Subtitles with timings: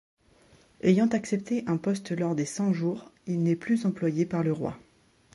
[0.81, 4.75] Ayant accepté un poste lors des Cent-Jours, il n'est plus employé par le roi.